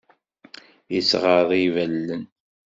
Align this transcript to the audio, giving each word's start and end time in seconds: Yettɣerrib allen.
Yettɣerrib 0.93 1.75
allen. 1.85 2.23